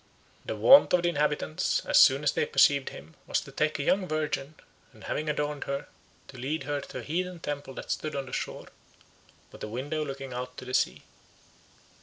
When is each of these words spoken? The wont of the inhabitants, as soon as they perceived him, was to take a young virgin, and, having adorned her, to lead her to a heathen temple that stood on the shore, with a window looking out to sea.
The 0.43 0.55
wont 0.55 0.93
of 0.93 1.03
the 1.03 1.09
inhabitants, 1.09 1.85
as 1.85 1.99
soon 1.99 2.23
as 2.23 2.31
they 2.31 2.47
perceived 2.47 2.89
him, 2.89 3.13
was 3.27 3.39
to 3.41 3.51
take 3.51 3.77
a 3.77 3.83
young 3.83 4.07
virgin, 4.07 4.55
and, 4.93 5.03
having 5.03 5.29
adorned 5.29 5.65
her, 5.65 5.87
to 6.29 6.37
lead 6.39 6.63
her 6.63 6.81
to 6.81 6.97
a 6.97 7.03
heathen 7.03 7.39
temple 7.39 7.75
that 7.75 7.91
stood 7.91 8.15
on 8.15 8.25
the 8.25 8.33
shore, 8.33 8.69
with 9.51 9.63
a 9.63 9.67
window 9.67 10.03
looking 10.03 10.33
out 10.33 10.57
to 10.57 10.73
sea. 10.73 11.03